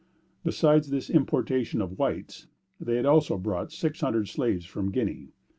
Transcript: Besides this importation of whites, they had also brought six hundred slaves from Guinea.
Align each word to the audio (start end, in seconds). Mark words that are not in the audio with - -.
Besides 0.43 0.89
this 0.89 1.11
importation 1.11 1.79
of 1.79 1.99
whites, 1.99 2.47
they 2.79 2.95
had 2.95 3.05
also 3.05 3.37
brought 3.37 3.71
six 3.71 4.01
hundred 4.01 4.29
slaves 4.29 4.65
from 4.65 4.89
Guinea. 4.91 5.29